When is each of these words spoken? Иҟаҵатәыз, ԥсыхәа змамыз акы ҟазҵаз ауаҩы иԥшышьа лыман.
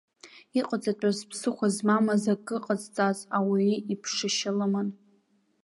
Иҟаҵатәыз, 0.59 1.17
ԥсыхәа 1.29 1.67
змамыз 1.75 2.23
акы 2.33 2.57
ҟазҵаз 2.65 3.17
ауаҩы 3.37 3.75
иԥшышьа 3.93 4.51
лыман. 4.57 4.89